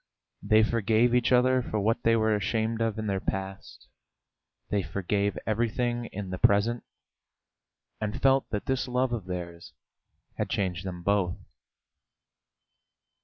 [0.41, 3.87] They forgave each other for what they were ashamed of in their past,
[4.71, 6.83] they forgave everything in the present,
[8.01, 9.73] and felt that this love of theirs
[10.39, 11.37] had changed them both.